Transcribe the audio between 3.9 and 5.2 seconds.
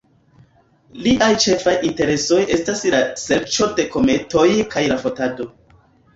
kometoj kaj la